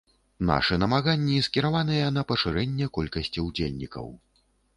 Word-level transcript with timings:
Нашы 0.49 0.77
намаганні 0.83 1.35
скіраваныя 1.47 2.07
на 2.17 2.25
пашырэнне 2.33 2.89
колькасці 2.97 3.47
ўдзельнікаў. 3.51 4.11